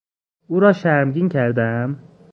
او 0.47 0.59
را 0.59 0.73
شرمگین 0.73 1.29
کردم. 1.29 1.99